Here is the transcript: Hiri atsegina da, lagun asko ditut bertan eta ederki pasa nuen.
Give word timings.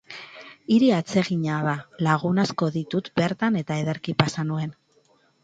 Hiri 0.75 0.87
atsegina 0.99 1.57
da, 1.67 1.73
lagun 2.07 2.45
asko 2.45 2.71
ditut 2.79 3.11
bertan 3.23 3.61
eta 3.61 3.79
ederki 3.85 4.19
pasa 4.25 4.49
nuen. 4.51 4.77